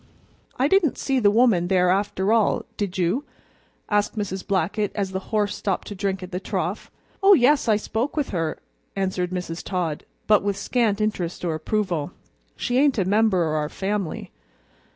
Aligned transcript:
"I 0.57 0.67
didn't 0.67 0.97
see 0.97 1.19
the 1.19 1.29
woman 1.29 1.67
there 1.67 1.91
after 1.91 2.33
all, 2.33 2.65
did 2.75 2.97
you?" 2.97 3.23
asked 3.87 4.17
Mrs. 4.17 4.43
Blackett 4.47 4.91
as 4.95 5.11
the 5.11 5.19
horse 5.29 5.55
stopped 5.55 5.87
to 5.89 5.93
drink 5.93 6.23
at 6.23 6.31
the 6.31 6.39
trough. 6.39 6.89
"Oh 7.21 7.35
yes, 7.35 7.67
I 7.69 7.75
spoke 7.75 8.17
with 8.17 8.29
her," 8.29 8.57
answered 8.95 9.29
Mrs. 9.29 9.63
Todd, 9.63 10.03
with 10.27 10.43
but 10.43 10.55
scant 10.55 11.01
interest 11.01 11.45
or 11.45 11.53
approval. 11.53 12.13
"She 12.55 12.79
ain't 12.79 12.97
a 12.97 13.05
member 13.05 13.45
o' 13.53 13.57
our 13.59 13.69
family." 13.69 14.31